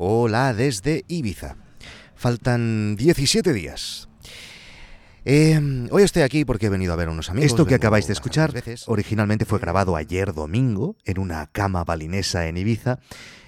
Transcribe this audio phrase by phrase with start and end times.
[0.00, 1.56] Hola desde Ibiza.
[2.14, 4.08] Faltan 17 días.
[5.30, 7.50] Eh, hoy estoy aquí porque he venido a ver a unos amigos.
[7.50, 8.50] Esto que acabáis de escuchar
[8.86, 12.98] originalmente fue grabado ayer domingo en una cama balinesa en Ibiza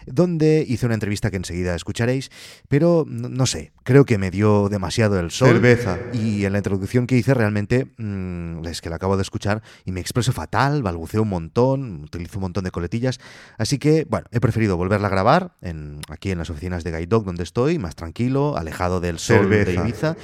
[0.07, 2.31] donde hice una entrevista que enseguida escucharéis,
[2.69, 5.49] pero no, sé, creo que me dio demasiado el sol.
[5.49, 5.99] Cerveza.
[6.13, 9.93] Y en la introducción que hice realmente mm, es que la acabo de escuchar y
[9.93, 13.21] me expreso fatal, balbuceo un montón, utilizo un montón de coletillas,
[13.57, 17.07] así que bueno, he preferido volverla a grabar en, aquí en las oficinas de Guide
[17.07, 20.17] Dog donde estoy, más tranquilo, alejado del sol de Ibiza,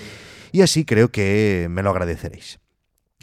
[0.56, 2.60] y así creo que me lo agradeceréis.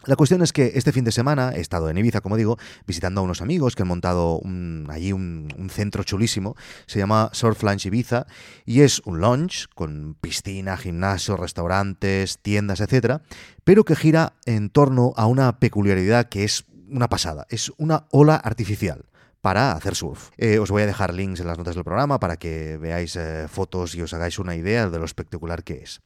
[0.06, 3.22] La cuestión es que este fin de semana he estado en Ibiza, como digo, visitando
[3.22, 4.40] a unos amigos que han montado
[4.88, 6.56] allí un, centro chulísimo.
[6.86, 8.28] Se llama Surf Lunch Ibiza
[8.68, 13.24] y es un lunch con piscina, gimnasio, restaurantes, tiendas, etcétera,
[13.64, 17.48] pero que gira en torno a una peculiaridad que es una pasada.
[17.50, 19.06] Es una ola artificial
[19.42, 20.30] para hacer surf.
[20.38, 23.48] Eh, os voy a dejar links en las notas del programa para que veáis eh,
[23.50, 26.02] fotos y os hagáis una idea de lo espectacular que es.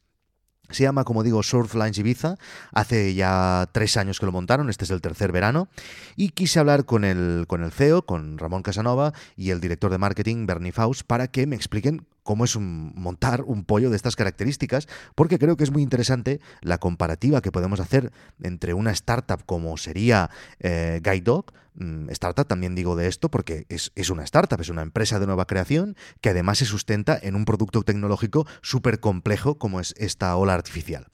[0.70, 2.36] Se llama, como digo, Surf Lines Ibiza.
[2.72, 5.68] Hace ya tres años que lo montaron, este es el tercer verano.
[6.16, 9.98] Y quise hablar con el, con el CEO, con Ramón Casanova, y el director de
[9.98, 14.86] marketing, Bernie Faust, para que me expliquen cómo es montar un pollo de estas características,
[15.14, 18.12] porque creo que es muy interesante la comparativa que podemos hacer
[18.42, 20.28] entre una startup como sería
[20.60, 24.68] eh, Guide Dog, mm, startup también digo de esto porque es, es, una startup, es
[24.68, 29.56] una empresa de nueva creación que además se sustenta en un producto tecnológico súper complejo
[29.56, 31.06] como es esta ola artificial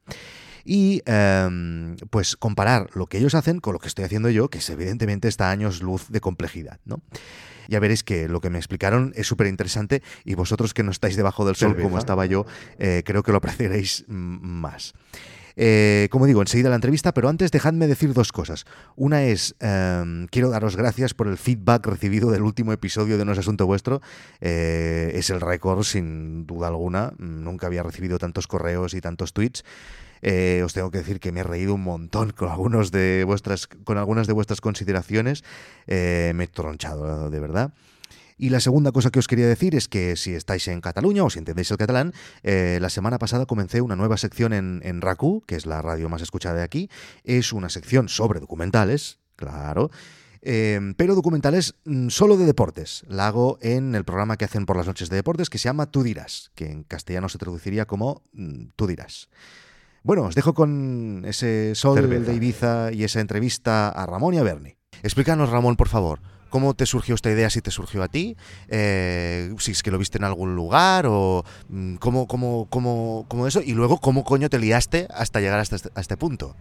[0.65, 4.59] y em, pues comparar lo que ellos hacen con lo que estoy haciendo yo, que
[4.59, 7.03] es evidentemente está años luz de complejidad, ¿no?
[7.69, 11.17] Ya veréis que lo que me explicaron es súper interesante y vosotros que no estáis
[11.17, 12.45] debajo del sol como estaba yo,
[12.79, 14.95] eh, creo que lo apreciaréis más.
[15.57, 18.65] Eh, como digo, enseguida la entrevista, pero antes dejadme decir dos cosas.
[18.97, 23.33] Una es, em, quiero daros gracias por el feedback recibido del último episodio de No
[23.33, 24.01] es Asunto Vuestro.
[24.41, 27.13] Eh, es el récord, sin duda alguna.
[27.19, 29.65] Nunca había recibido tantos correos y tantos tweets.
[30.25, 33.67] Eh, os tengo que decir que me he reído un montón con, algunos de vuestras,
[33.67, 35.45] con algunas de vuestras consideraciones.
[35.87, 37.75] Eh, me he tronchado, de verdad.
[38.39, 41.31] Y la segunda cosa que os quería decir es que si estáis en Cataluña o
[41.31, 45.45] si entendéis el catalán, eh, la semana pasada comencé una nueva sección en, en RACU,
[45.47, 46.89] que es la radio más escuchada de aquí.
[47.23, 49.91] Es una sección sobre documentales, claro.
[50.41, 53.05] pero documentales mm, solo de deportes.
[53.09, 55.91] La hago en el programa que hacen por las noches de deportes que se llama
[55.91, 59.29] Tú dirás, que en castellano se traduciría como mm, Tú dirás.
[60.05, 64.43] Bueno, os dejo con ese sol de Ibiza y esa entrevista a Ramón y a
[64.43, 64.77] Bernie.
[65.03, 66.21] Explícanos, Ramón, por favor,
[66.51, 67.51] ¿Cómo te surgió esta idea?
[67.51, 68.37] Si te surgió a ti,
[68.69, 73.49] eh, si es que lo viste en algún lugar o mm, cómo, cómo, cómo, cómo,
[73.49, 76.55] eso, y luego cómo coño te liaste hasta llegar hasta este, a este punto.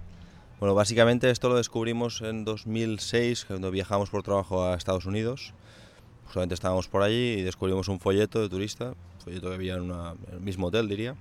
[0.59, 5.53] Bueno, básicamente esto lo descubrimos en 2006, cuando viajamos por trabajo a Estados Unidos.
[6.25, 9.91] Justamente estábamos por allí y descubrimos un folleto de turista, un folleto que había en,
[9.91, 11.15] en el mismo hotel, diría,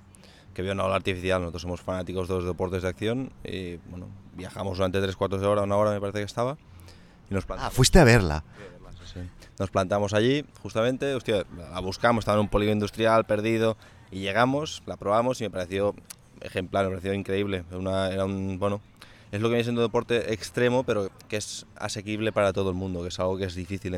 [0.54, 1.40] que vio una ola artificial.
[1.40, 5.46] Nosotros somos fanáticos de los deportes de acción y bueno, viajamos durante 3 4 de
[5.46, 6.56] hora, una hora me parece que estaba.
[7.30, 8.44] Y nos ah, fuiste a verla.
[9.58, 13.76] Nos plantamos allí, justamente, hostia, la buscamos, estaba en un polígono industrial perdido
[14.10, 15.94] y llegamos, la probamos y me pareció
[16.40, 17.64] ejemplar, me pareció increíble.
[17.70, 18.80] Una, era un, bueno,
[19.30, 22.76] es lo que viene siendo un deporte extremo, pero que es asequible para todo el
[22.76, 23.94] mundo, que es algo que es difícil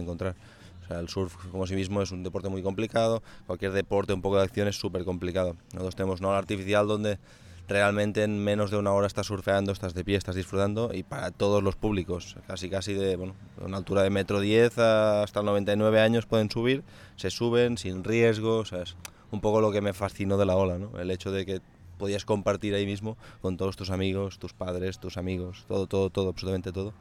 [0.89, 4.23] de encontrar el surf como sí mismo es un deporte muy complicado, cualquier deporte, un
[4.23, 5.57] poco de acción es súper complicado.
[5.73, 7.19] Nosotros tenemos una ola artificial donde
[7.67, 11.31] realmente en menos de una hora estás surfeando, estás de pie, estás disfrutando y para
[11.31, 16.27] todos los públicos, casi casi de bueno, una altura de metro 10 hasta 99 años
[16.27, 16.85] pueden subir,
[17.17, 18.97] se suben sin riesgo, o sea, es
[19.31, 20.99] un poco lo que me fascinó de la ola, ¿no?
[21.01, 21.61] el hecho de que
[21.99, 26.29] podías compartir ahí mismo con todos tus amigos, tus padres, tus amigos, todo, todo, todo,
[26.29, 26.93] absolutamente todo,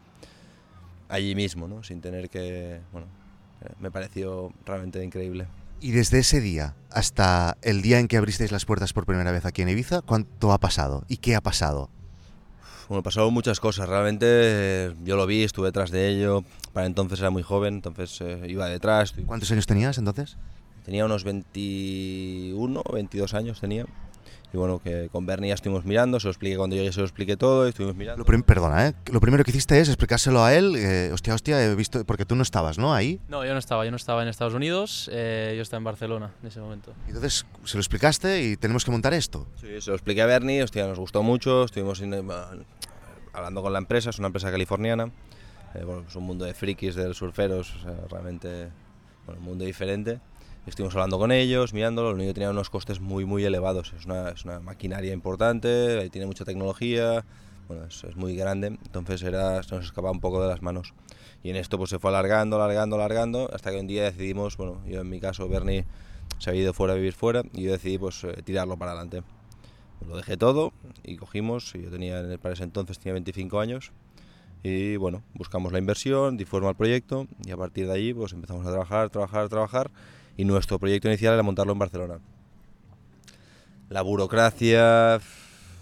[1.09, 1.83] allí mismo, ¿no?
[1.83, 3.07] sin tener que, bueno,
[3.79, 5.47] me pareció realmente increíble.
[5.79, 9.45] Y desde ese día hasta el día en que abristeis las puertas por primera vez
[9.45, 11.03] aquí en Ibiza, ¿cuánto ha pasado?
[11.09, 11.89] ¿Y qué ha pasado?
[12.87, 13.89] Bueno, pasaron muchas cosas.
[13.89, 16.43] Realmente eh, yo lo vi, estuve detrás de ello.
[16.73, 19.13] Para entonces era muy joven, entonces eh, iba detrás.
[19.25, 20.37] ¿Cuántos años tenías entonces?
[20.85, 23.85] Tenía unos 21, 22 años tenía.
[24.53, 27.07] Y bueno, que con Bernie ya estuvimos mirando, se lo expliqué cuando llegué, se lo
[27.07, 28.23] expliqué todo, y estuvimos mirando.
[28.23, 28.93] Lo perdona, ¿eh?
[29.11, 32.35] Lo primero que hiciste es explicárselo a él, eh, hostia, hostia, he visto, porque tú
[32.35, 32.93] no estabas, ¿no?
[32.93, 33.19] Ahí.
[33.29, 36.31] No, yo no estaba, yo no estaba en Estados Unidos, eh, yo estaba en Barcelona
[36.43, 36.93] en ese momento.
[37.07, 39.47] Entonces, se lo explicaste y tenemos que montar esto.
[39.59, 42.23] Sí, se lo expliqué a Bernie, hostia, nos gustó mucho, estuvimos eh,
[43.33, 45.09] hablando con la empresa, es una empresa californiana,
[45.83, 48.69] bueno, es un mundo de frikis, de surferos, o sea, realmente,
[49.25, 50.19] bueno, un mundo diferente.
[50.65, 53.91] Estuvimos hablando con ellos, mirándolo, lo único que tenía unos costes muy, muy elevados.
[53.99, 57.25] Es una, es una maquinaria importante, tiene mucha tecnología,
[57.67, 60.93] bueno, es, es, muy grande, entonces era, se nos escapaba un poco de las manos.
[61.43, 64.81] Y en esto pues se fue alargando, alargando, alargando, hasta que un día decidimos, bueno,
[64.87, 65.83] yo en mi caso, Bernie,
[66.39, 69.23] se había ido fuera a vivir fuera y yo decidí pues eh, tirarlo para adelante.
[70.07, 70.71] Lo dejé todo
[71.03, 73.91] y cogimos, yo tenía para ese entonces tenía 25 años
[74.63, 78.31] y bueno, buscamos la inversión, di forma al proyecto y a partir de allí pues
[78.31, 79.91] empezamos a trabajar, trabajar, trabajar
[80.37, 82.19] y nuestro proyecto inicial era montarlo en Barcelona.
[83.89, 85.19] La burocracia,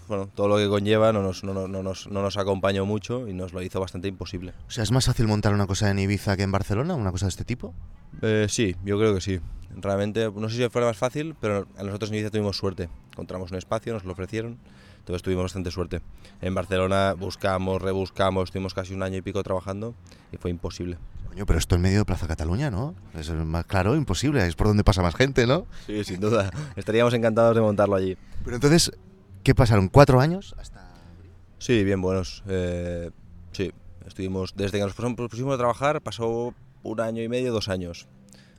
[0.08, 3.28] bueno, todo lo que conlleva no nos, no, no, no, nos, no nos acompañó mucho
[3.28, 4.52] y nos lo hizo bastante imposible.
[4.68, 7.26] O sea, ¿es más fácil montar una cosa en Ibiza que en Barcelona, una cosa
[7.26, 7.72] de este tipo?
[8.20, 9.40] Eh, sí, yo creo que sí.
[9.74, 12.90] Realmente, no sé si fuera más fácil, pero a nosotros en Ibiza tuvimos suerte.
[13.12, 14.58] Encontramos un espacio, nos lo ofrecieron,
[14.98, 16.02] entonces tuvimos bastante suerte.
[16.42, 19.94] En Barcelona buscamos, rebuscamos, estuvimos casi un año y pico trabajando
[20.30, 20.98] y fue imposible.
[21.32, 22.94] Coño, pero esto en medio de Plaza Cataluña, ¿no?
[23.14, 25.66] Es más claro, imposible, es por donde pasa más gente, ¿no?
[25.86, 26.50] Sí, sin duda.
[26.76, 28.18] Estaríamos encantados de montarlo allí.
[28.44, 28.92] Pero entonces,
[29.42, 29.88] ¿qué pasaron?
[29.88, 30.54] ¿Cuatro años?
[30.58, 30.86] Hasta...
[31.56, 32.42] Sí, bien buenos.
[32.48, 33.12] Eh,
[33.52, 33.72] sí,
[34.06, 36.52] estuvimos, desde que nos pusimos a trabajar, pasó
[36.82, 38.08] un año y medio, dos años.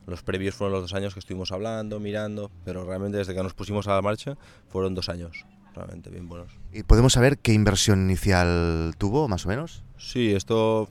[0.08, 3.54] Los previos fueron los dos años que estuvimos hablando, mirando, pero realmente desde que nos
[3.54, 4.36] pusimos a la marcha
[4.70, 6.52] fueron dos años, realmente bien buenos.
[6.72, 9.84] ¿Y podemos saber qué inversión inicial tuvo, más o menos?
[10.00, 10.90] Sí, esto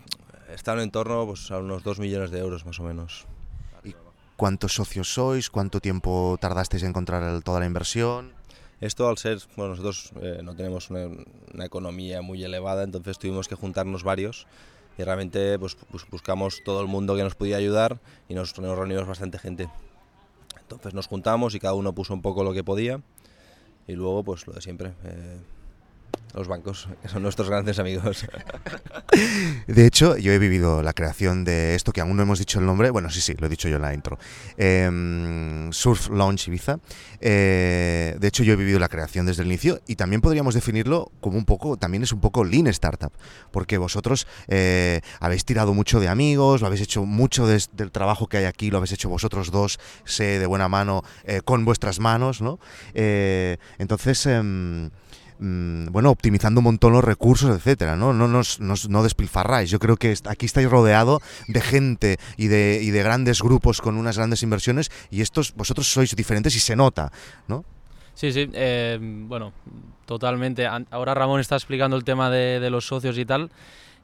[0.54, 3.26] está en torno pues, a unos dos millones de euros, más o menos.
[3.84, 3.94] ¿Y
[4.36, 5.50] cuántos socios sois?
[5.50, 8.32] ¿Cuánto tiempo tardasteis en encontrar el, toda la inversión?
[8.80, 11.06] Esto al ser, bueno, nosotros eh, no tenemos una,
[11.54, 14.48] una, economía muy elevada, entonces tuvimos que juntarnos varios
[14.98, 18.76] y realmente pues, pues, buscamos todo el mundo que nos podía ayudar y nos, nos,
[18.76, 19.68] reunimos bastante gente.
[20.60, 23.00] Entonces nos juntamos y cada uno puso un poco lo que podía
[23.86, 24.94] y luego pues lo de siempre.
[25.04, 25.38] Eh,
[26.34, 28.26] los bancos, son nuestros grandes amigos.
[29.66, 32.66] De hecho, yo he vivido la creación de esto, que aún no hemos dicho el
[32.66, 34.18] nombre, bueno, sí, sí, lo he dicho yo en la intro,
[34.56, 36.78] eh, Surf Launch Ibiza.
[37.20, 41.12] Eh, de hecho, yo he vivido la creación desde el inicio y también podríamos definirlo
[41.20, 43.12] como un poco, también es un poco lean startup,
[43.50, 48.26] porque vosotros eh, habéis tirado mucho de amigos, lo habéis hecho mucho de, del trabajo
[48.26, 52.00] que hay aquí, lo habéis hecho vosotros dos, sé, de buena mano, eh, con vuestras
[52.00, 52.58] manos, ¿no?
[52.94, 54.26] Entonces
[55.42, 58.12] em, bueno, optimizando un montón los recursos, etcétera, ¿no?
[58.12, 59.68] No, nos, nos, no despilfarráis.
[59.70, 63.96] Yo creo que aquí estáis rodeado de gente y de, y de grandes grupos con
[63.96, 67.10] unas grandes inversiones y estos, vosotros sois diferentes y se nota,
[67.48, 67.64] ¿no?
[68.14, 69.52] Sí, sí, eh, bueno,
[70.06, 70.66] totalmente.
[70.66, 73.50] Ahora Ramón está explicando el tema de, los socios y tal.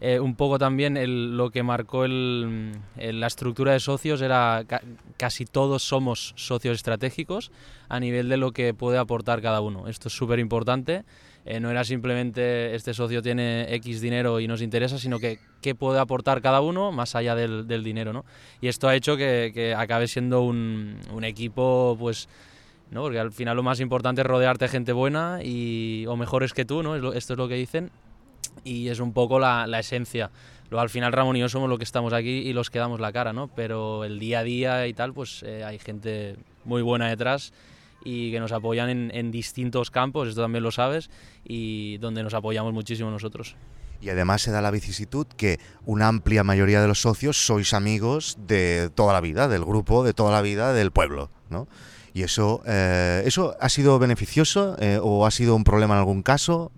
[0.00, 0.96] Eh, un poco también
[1.36, 4.80] lo que marcó la estructura de socios era ca
[5.16, 7.50] casi todos somos socios estratégicos
[7.88, 9.88] a nivel de lo que puede aportar cada uno.
[9.88, 11.04] Esto es súper importante.
[11.50, 15.74] Eh, no era simplemente este socio tiene X dinero y nos interesa, sino que qué
[15.74, 18.12] puede aportar cada uno más allá del, del dinero.
[18.12, 18.26] ¿no?
[18.60, 22.28] Y esto ha hecho que, acabe siendo un, equipo, pues,
[22.90, 23.00] ¿no?
[23.00, 26.66] porque al final lo más importante es rodearte de gente buena y, o mejores que
[26.66, 26.96] tú, ¿no?
[27.14, 27.90] esto es lo que dicen,
[28.62, 30.30] y es un poco la, la esencia.
[30.68, 33.00] Luego al final Ramón y yo somos los que estamos aquí y los que damos
[33.00, 33.48] la cara, ¿no?
[33.48, 36.36] Pero el día a día y tal, pues eh, hay gente
[36.66, 37.54] muy buena detrás
[38.04, 41.10] y que nos apoyan en, en, distintos campos, esto también lo sabes,
[41.44, 43.56] y donde nos apoyamos muchísimo nosotros.
[44.00, 48.38] Y además se da la vicisitud que una amplia mayoría de los socios sois amigos
[48.46, 51.66] de toda la vida, del grupo, de toda la vida, del pueblo, ¿no?
[52.14, 56.22] Y eso, eh, ¿eso ha sido beneficioso eh, o ha sido un problema en algún
[56.22, 56.72] caso?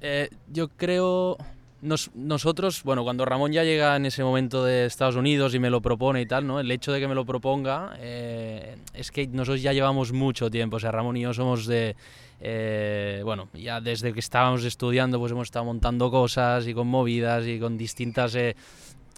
[0.00, 1.38] Eh, yo creo
[1.84, 5.68] nos, nosotros, bueno, cuando Ramón ya llega en ese momento de Estados Unidos y me
[5.68, 6.58] lo propone y tal, ¿no?
[6.58, 10.76] El hecho de que me lo proponga eh, es que nosotros ya llevamos mucho tiempo,
[10.76, 11.94] o sea, Ramón y yo somos de,
[12.40, 17.46] eh, bueno, ya desde que estábamos estudiando, pues hemos estado montando cosas y con movidas
[17.46, 18.56] y con distintas, eh,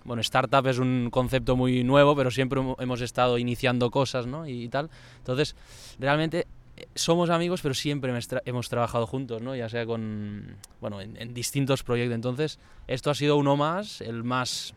[0.04, 4.46] bueno, startup es un concepto muy nuevo, pero siempre hemos estado iniciando cosas, ¿no?
[4.46, 4.90] Y, y tal.
[5.18, 5.54] Entonces,
[5.99, 6.46] realmente
[6.95, 8.12] somos amigos, pero siempre
[8.45, 9.54] hemos trabajado juntos, ¿no?
[9.54, 12.14] ya sea con, bueno, en, en, distintos proyectos.
[12.14, 14.75] Entonces, esto ha sido uno más, el más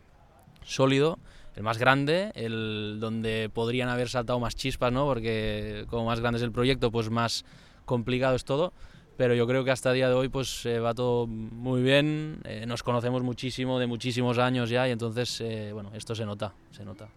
[0.62, 1.18] sólido,
[1.56, 5.06] el más grande, el donde podrían haber saltado más chispas, ¿no?
[5.06, 7.44] porque como más grande es el proyecto, pues más
[7.84, 8.72] complicado es todo.
[9.16, 12.40] Pero yo creo que hasta el día de hoy pues eh, va todo muy bien,
[12.44, 16.54] eh, nos conocemos muchísimo, de muchísimos años ya, y entonces, eh, bueno, esto se nota,
[16.70, 17.10] se nota.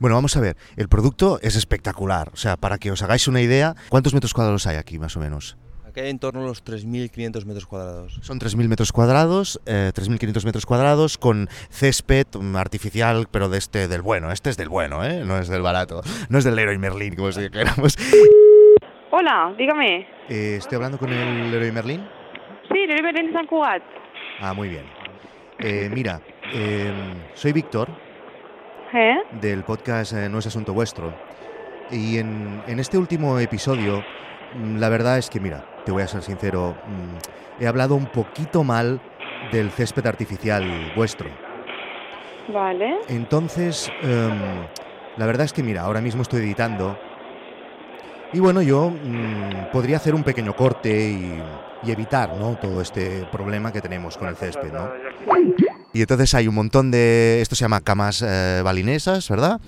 [0.00, 2.30] Bueno, vamos a ver, el producto es espectacular.
[2.32, 5.20] O sea, para que os hagáis una idea, ¿cuántos metros cuadrados hay aquí más o
[5.20, 5.56] menos?
[5.88, 8.20] Aquí hay en torno a los 3.500 metros cuadrados.
[8.22, 14.02] Son 3.000 metros cuadrados, eh, 3.500 metros cuadrados con césped artificial, pero de este del
[14.02, 14.30] bueno.
[14.30, 15.24] Este es del bueno, ¿eh?
[15.24, 16.02] No es del barato.
[16.28, 17.96] No es del Leroy Merlin, como si dijéramos.
[19.10, 20.06] Hola, dígame.
[20.28, 22.08] Eh, ¿Estoy hablando con el Leroy Merlin?
[22.70, 23.82] Sí, Leroy Merlin de San Cugat.
[24.40, 24.84] Ah, muy bien.
[25.58, 26.20] Eh, mira,
[27.34, 28.07] soy Víctor
[28.92, 29.16] ¿Eh?
[29.40, 31.12] del podcast eh, No es Asunto Vuestro.
[31.90, 34.04] Y en, en, este último episodio,
[34.76, 36.74] la verdad es que, mira, te voy a ser sincero,
[37.58, 39.00] he hablado un poquito mal
[39.52, 41.28] del césped artificial vuestro.
[42.52, 42.98] Vale.
[43.08, 44.66] Entonces, um,
[45.16, 46.98] la verdad es que, mira, ahora mismo estoy editando
[48.32, 51.42] Y bueno, yo mm, podría hacer un pequeño corte y,
[51.82, 52.56] y evitar ¿no?
[52.56, 54.72] todo este problema que tenemos con el césped.
[54.72, 54.90] ¿no?
[55.98, 59.60] Y entonces hay un montón de, esto se llama camas eh, balinesas, ¿verdad?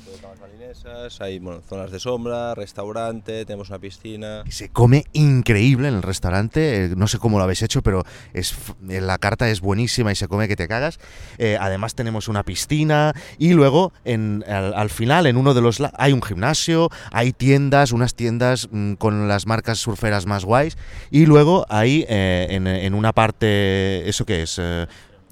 [1.18, 4.44] Hay bueno, zonas de sombra, restaurante, tenemos una piscina.
[4.48, 6.84] Se come increíble en el restaurante.
[6.84, 8.54] eh, No sé cómo lo habéis hecho, pero es
[8.88, 11.00] eh, la carta es buenísima y se come que te cagas.
[11.38, 15.82] Eh, además tenemos una piscina y luego en, al, al final en uno de los
[15.94, 20.76] hay un gimnasio, hay tiendas, unas tiendas mm, con las marcas surferas más guays
[21.10, 24.60] y luego hay eh, en, en una parte eso que es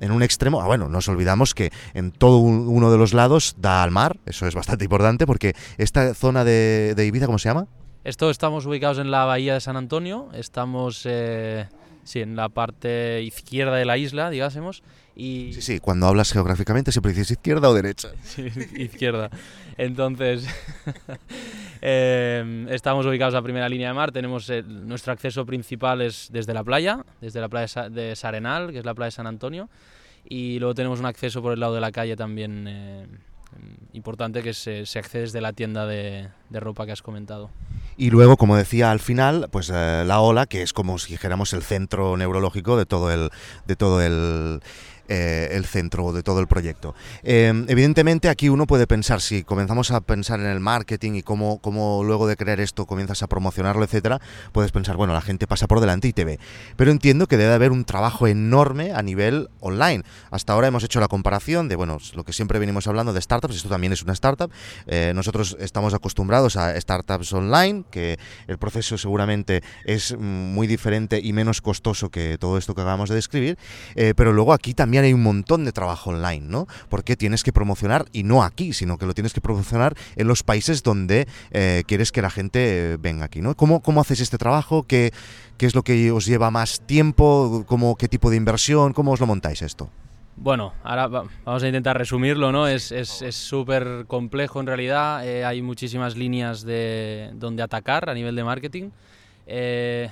[0.01, 3.55] en un extremo, ah, bueno, nos olvidamos que en todo un- uno de los lados
[3.59, 7.49] da al mar, eso es bastante importante porque esta zona de, de Ibiza, ¿cómo se
[7.49, 7.67] llama?
[8.05, 11.67] Esto estamos ubicados en la bahía de San Antonio, estamos eh,
[12.05, 14.83] sí, en la parte izquierda de la isla, digásemos,
[15.19, 18.09] y Sí, sí, cuando hablas geográficamente siempre dices izquierda o derecha.
[18.25, 19.29] Sí, izquierda.
[19.77, 20.47] Entonces,
[21.83, 24.13] eh, estamos ubicados a primera línea de mar.
[24.13, 28.17] Tenemos eh, nuestro acceso principal es desde la playa, desde la playa de Sa- de
[28.17, 29.69] Sarenal, que es la playa de San Antonio,
[30.29, 33.07] y luego tenemos un acceso por el lado de la calle también eh,
[33.93, 37.51] importante, que se, se accede desde la tienda de, de ropa que has comentado.
[37.97, 41.53] Y luego, como decía al final, pues eh, la ola, que es como si dijéramos
[41.53, 43.31] el centro neurológico de todo el,
[43.67, 44.61] de todo el,
[45.09, 46.95] eh, el centro de todo el proyecto.
[47.23, 51.59] Eh, evidentemente aquí uno puede pensar, si comenzamos a pensar en el marketing y cómo,
[51.59, 54.21] cómo luego de crear esto comienzas a promocionarlo, etcétera,
[54.53, 56.39] puedes pensar, bueno, la gente pasa por delante y te ve.
[56.77, 60.05] Pero entiendo que debe haber un trabajo enorme a nivel online.
[60.31, 63.57] Hasta ahora hemos hecho la comparación de, bueno, lo que siempre venimos hablando de startups,
[63.57, 64.51] esto también es una startup.
[64.87, 71.21] Eh, nosotros estamos acostumbrados a startups online, que el proceso seguramente es mm, muy diferente
[71.23, 73.59] y menos costoso que todo esto que acabamos de describir,
[73.95, 76.67] eh, pero luego aquí también hay un montón de trabajo online, ¿no?
[76.89, 80.43] Porque tienes que promocionar, y no aquí, sino que lo tienes que promocionar en los
[80.43, 83.55] países donde eh, quieres que la gente eh, venga aquí, ¿no?
[83.57, 84.85] ¿Cómo, cómo haces este trabajo?
[84.85, 85.13] ¿Qué,
[85.57, 87.65] ¿Qué es lo que os lleva más tiempo?
[87.67, 88.93] ¿Cómo, ¿Qué tipo de inversión?
[88.93, 89.91] ¿Cómo os lo montáis esto?
[90.41, 92.69] Bueno, ahora va- vamos a intentar resumirlo, ¿no?
[92.69, 98.15] Es es- es súper complejo en realidad, eh, hay muchísimas líneas de donde atacar a
[98.15, 98.91] nivel de marketing.
[99.49, 100.11] Eh,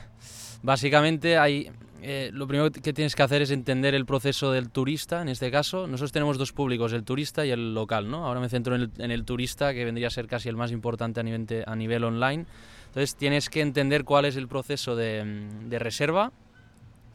[0.62, 1.70] básicamente hay,
[2.02, 5.50] eh, lo primero que tienes que hacer es entender el proceso del turista, en este
[5.50, 5.86] caso.
[5.86, 8.26] Nosotros tenemos dos públicos, el turista y el local, ¿no?
[8.26, 11.22] Ahora me centro en el, turista, que vendría a ser casi el más importante a
[11.22, 12.46] nivel, a nivel online.
[12.86, 16.32] Entonces tienes que entender cuál es el proceso de reserva,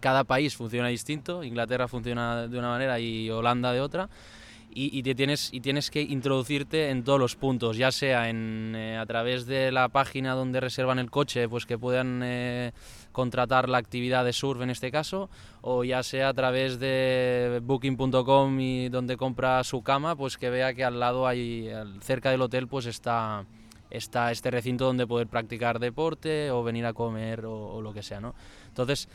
[0.02, 4.10] cada país funciona distinto, Inglaterra funciona de una manera y Holanda de otra,
[4.74, 8.98] y, te tienes, y tienes que introducirte en todos los puntos, ya sea en, eh,
[8.98, 12.72] a través de la página donde reservan el coche, pues que puedan eh,
[13.12, 15.30] contratar la actividad de surf en este caso,
[15.62, 20.74] o ya sea a través de booking.com y donde compra su cama, pues que vea
[20.74, 21.70] que al lado hay,
[22.02, 23.46] cerca del hotel, pues está,
[23.90, 28.04] está este recinto donde poder practicar deporte o venir a comer o, o lo que
[28.04, 28.34] sea, ¿no?
[28.70, 29.10] Entonces,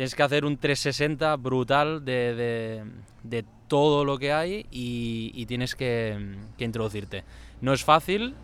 [0.00, 2.84] tienes que hacer un 360 brutal de, de-
[3.22, 7.22] de todo lo que hay y, y tienes que, que introducirte.
[7.60, 8.34] No es fácil,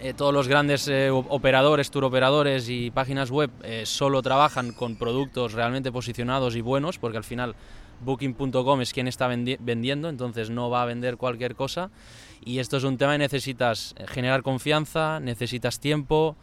[0.00, 4.96] eh, todos los grandes eh, operadores, tour operadores y páginas web eh, solo trabajan con
[4.96, 7.54] productos realmente posicionados y buenos, porque al final
[8.00, 11.90] booking.com es quien está vendi- vendiendo, entonces no va a vender cualquier cosa.
[12.42, 16.34] Y esto es un tema que necesitas eh, generar confianza, necesitas tiempo,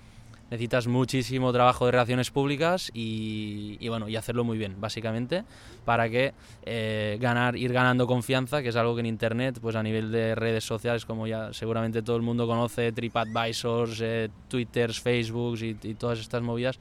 [0.52, 5.44] necesitas muchísimo trabajo de relaciones públicas y, y bueno, y hacerlo muy bien, básicamente,
[5.86, 6.34] para que
[6.64, 10.36] eh, ganar, ir ganando confianza, que es algo que en internet, pues a nivel de
[10.36, 15.94] redes sociales, como ya seguramente todo el mundo conoce, TripAdvisors, eh, Twitters, Facebooks y, y
[15.96, 16.80] todas estas movidas,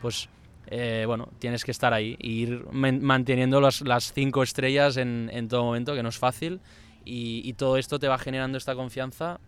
[0.00, 0.28] pues
[0.68, 5.28] eh, bueno, tienes que estar ahí e ir man- manteniendo las, las cinco estrellas en,
[5.32, 6.60] en todo momento, que no es fácil,
[7.04, 9.38] y, y todo esto te va generando esta confianza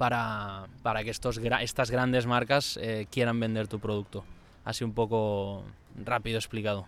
[0.00, 4.24] para, para que estos, estas grandes marcas eh, quieran vender tu producto.
[4.64, 5.62] Así un poco
[6.06, 6.86] rápido explicado.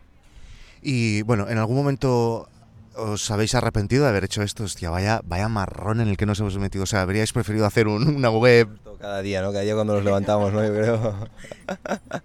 [0.81, 2.49] Y bueno, en algún momento
[2.97, 4.65] os habéis arrepentido de haber hecho esto.
[4.65, 6.85] Hostia, vaya, vaya marrón en el que nos hemos metido.
[6.85, 8.69] O sea, habríais preferido hacer un- una web.
[8.99, 9.53] Cada día, ¿no?
[9.53, 10.65] Cada día cuando nos levantamos, ¿no?
[10.65, 11.29] Yo creo.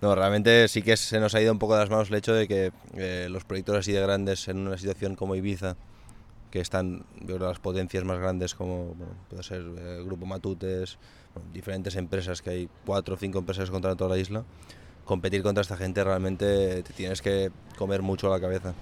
[0.00, 2.32] No, realmente sí que se nos ha ido un poco de las manos el hecho
[2.32, 5.76] de que eh, los proyectos así de grandes en una situación como Ibiza,
[6.50, 8.94] que están, yo las potencias más grandes como
[9.28, 10.98] puede ser eh, Grupo Matutes,
[11.52, 14.44] diferentes empresas, que hay cuatro o cinco empresas que controlan toda la isla,
[15.04, 18.74] competir contra esta gente realmente te tienes que comer mucho la cabeza,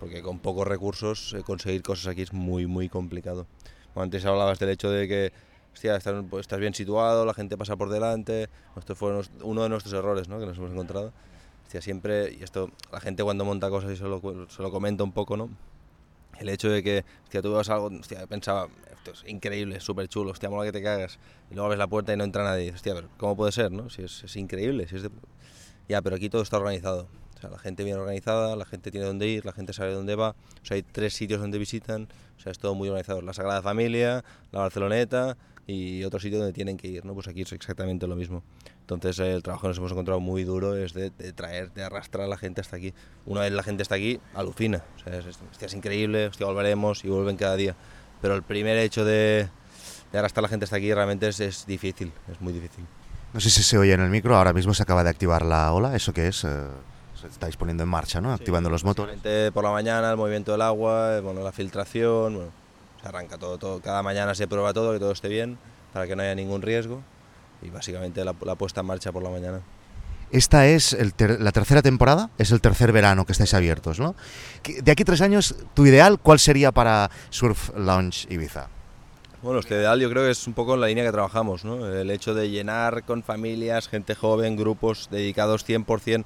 [0.00, 3.46] porque con pocos recursos eh, conseguir cosas aquí es muy, muy complicado.
[3.94, 5.32] Antes hablabas del hecho de que
[5.72, 8.48] hostia, estás, pues, bien situado, la gente pasa por delante.
[8.76, 10.38] Esto fue uno de nuestros errores ¿no?
[10.38, 11.12] que nos hemos encontrado.
[11.68, 14.62] Siempre, y esto, la gente cuando monta cosas y se lo, se
[15.02, 15.50] un poco, ¿no?
[16.38, 20.30] El hecho de que, hostia, tú ves algo, hostia, pensaba, esto es increíble, súper chulo,
[20.30, 21.18] hostia, mola que te cagas.
[21.50, 22.72] Y luego ves la puerta y no entra nadie.
[22.72, 23.90] Hostia, pero ¿cómo puede ser, no?
[23.90, 25.10] Si es, es increíble, si es de...
[25.88, 27.08] Ya, pero aquí todo está organizado.
[27.36, 30.16] O sea, la gente viene organizada, la gente tiene dónde ir, la gente sabe dónde
[30.16, 30.30] va.
[30.30, 32.08] O sea, hay tres sitios donde visitan.
[32.36, 33.20] O sea, es todo muy organizado.
[33.22, 35.36] La Sagrada Familia, la Barceloneta
[35.66, 37.14] y otro sitio donde tienen que ir, ¿no?
[37.14, 38.42] Pues aquí es exactamente lo mismo.
[38.82, 42.26] Entonces el trabajo que nos hemos encontrado muy duro es de, de traer, de arrastrar
[42.26, 42.94] a la gente hasta aquí.
[43.24, 44.84] Una vez la gente está aquí, alucina.
[44.96, 47.74] O sea, es, hostia, es increíble, hostia, volveremos y vuelven cada día.
[48.22, 49.48] Pero el primer hecho de,
[50.12, 52.86] de arrastrar a la gente hasta aquí realmente es, es difícil, es muy difícil.
[53.34, 55.72] No sé si se oye en el micro, ahora mismo se acaba de activar la
[55.72, 56.44] ola, ¿eso qué es?
[56.44, 56.48] Eh,
[57.20, 58.32] se estáis poniendo en marcha, ¿no?
[58.32, 59.18] Activando los motores.
[59.52, 62.50] Por la mañana el movimiento del agua, bueno, la filtración, bueno,
[63.06, 63.80] se arranca todo, todo.
[63.80, 65.58] Cada mañana se prueba todo, que todo esté bien,
[65.92, 67.02] para que no haya ningún riesgo.
[67.62, 69.60] Y básicamente la, la puesta en marcha por la mañana.
[70.32, 74.16] Esta es el ter- la tercera temporada, es el tercer verano que estáis abiertos, ¿no?
[74.82, 78.68] De aquí a tres años, tu ideal, ¿cuál sería para Surf Lounge Ibiza?
[79.42, 81.86] Bueno, este ideal yo creo que es un poco en la línea que trabajamos, ¿no?
[81.86, 86.24] El hecho de llenar con familias, gente joven, grupos dedicados 100%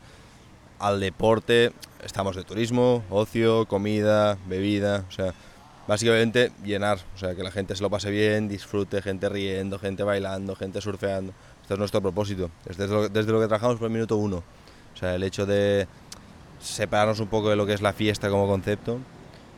[0.79, 1.73] al deporte.
[2.03, 5.35] Estamos de turismo, ocio, comida, bebida, o sea,
[5.91, 10.05] básicamente llenar, o sea, que la gente se lo pase bien, disfrute, gente riendo, gente
[10.05, 11.33] bailando, gente surfeando.
[11.63, 14.45] Este es nuestro propósito, es desde lo, desde lo que trabajamos por el minuto uno.
[14.95, 15.89] O sea, el hecho de
[16.61, 18.99] separarnos un poco de lo que es la fiesta como concepto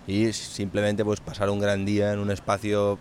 [0.07, 2.99] y simplemente pues pasar un gran día en un espacio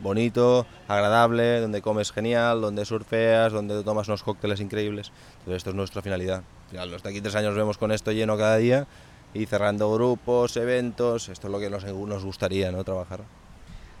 [0.00, 5.12] bonito, agradable, donde comes genial, donde surfeas, donde tomas unos cócteles increíbles.
[5.38, 6.42] Entonces esto es nuestra finalidad.
[6.76, 8.88] Al los de aquí tres años vemos con esto lleno cada día
[9.34, 12.84] y cerrando grupos, eventos, esto es lo que nos, nos gustaría ¿no?
[12.84, 13.20] trabajar.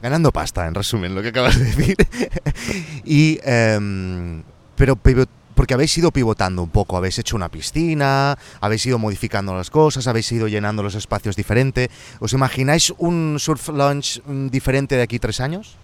[0.02, 1.96] Ganando pasta, en resumen, lo que acabas de decir.
[3.04, 4.42] y, em,
[4.74, 4.98] pero
[5.54, 10.08] porque habéis ido pivotando un poco, habéis hecho una piscina, habéis ido modificando las cosas,
[10.08, 11.88] habéis ido llenando los espacios diferente.
[12.18, 15.76] ¿Os imagináis un surf lounge mm, diferente de aquí tres años?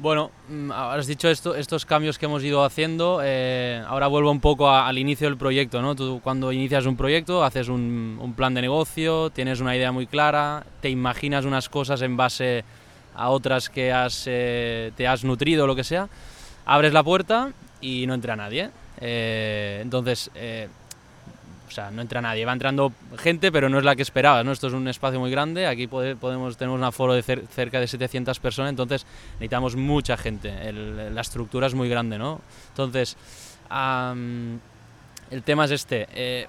[0.00, 3.20] Bueno, mm, has dicho esto, estos cambios que hemos ido haciendo.
[3.22, 5.82] eh, ahora vuelvo un poco al inicio del proyecto.
[5.82, 5.94] ¿no?
[5.94, 10.64] Tú cuando inicias un proyecto haces un, plan de negocio, tienes una idea muy clara,
[10.80, 12.64] te imaginas unas cosas en base
[13.14, 16.08] a otras que has, eh, te has nutrido lo que sea.
[16.64, 18.70] Abres la puerta y no entra nadie.
[19.02, 20.30] Eh, entonces,
[21.70, 22.44] o sea, no entra nadie.
[22.44, 24.44] Va entrando gente, pero no es la que esperabas.
[24.44, 24.50] ¿no?
[24.52, 25.66] Esto es un espacio muy grande.
[25.68, 28.70] Aquí pode- podemos, tenemos un aforo de cer- cerca de 700 personas.
[28.70, 30.52] Entonces, necesitamos mucha gente.
[30.72, 32.40] La estructura es muy grande, ¿no?
[32.70, 33.16] Entonces,
[35.30, 36.06] el tema es este.
[36.12, 36.46] eh,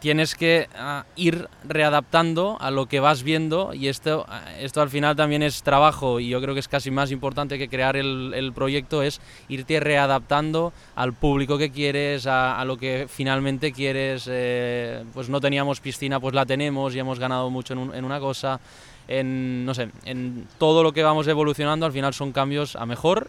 [0.00, 4.90] tienes que ah, ir readaptando a lo que vas viendo y esto, ah, esto al
[4.90, 8.52] final también es trabajo y yo creo que es casi más importante que crear el,
[8.54, 14.26] proyecto es irte readaptando al público que quieres, a, lo que finalmente quieres.
[14.30, 18.20] eh, pues no teníamos piscina, pues la tenemos y hemos ganado mucho en, en una
[18.20, 18.60] cosa.
[19.08, 23.28] En, no sé, en todo lo que vamos evolucionando al final son cambios a mejor.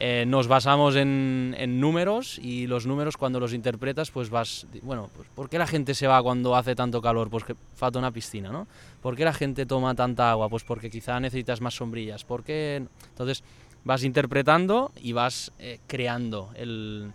[0.00, 5.10] Eh, nos basamos en, en números y los números cuando los interpretas pues vas, bueno,
[5.12, 7.28] pues ¿por qué la gente se va cuando hace tanto calor?
[7.30, 8.68] Pues que falta una piscina, ¿no?
[9.02, 10.48] ¿Por qué la gente toma tanta agua?
[10.48, 12.22] Pues porque quizá necesitas más sombrillas.
[12.22, 12.86] ¿Por qué?
[13.08, 13.42] Entonces
[13.82, 17.10] vas interpretando y vas eh, creando el,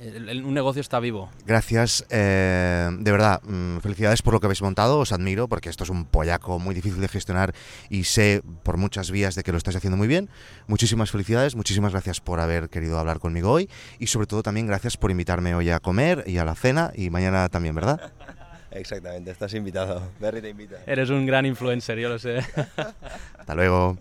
[0.00, 1.30] el- el- un negocio está vivo.
[1.46, 5.84] Gracias, eh, de verdad, mm, felicidades por lo que habéis montado, os admiro porque esto
[5.84, 7.54] es un pollaco muy difícil de gestionar
[7.88, 10.28] y sé por muchas vías de que lo estáis haciendo muy bien.
[10.66, 14.96] Muchísimas felicidades, muchísimas gracias por haber querido hablar conmigo hoy y sobre todo también gracias
[14.96, 18.12] por invitarme hoy a comer y a la cena y mañana también, ¿verdad?
[18.72, 20.00] Exactamente, estás invitado.
[20.20, 20.76] Berry te invita.
[20.86, 22.38] Eres un gran influencer, yo lo sé.
[23.38, 23.98] Hasta luego.